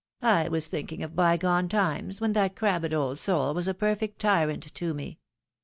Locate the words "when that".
2.19-2.55